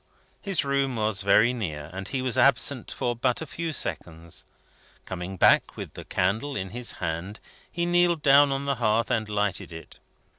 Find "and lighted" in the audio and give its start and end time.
9.11-9.71